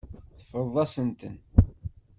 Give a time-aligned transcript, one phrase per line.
[0.37, 1.35] Teffreḍ-asent-ten.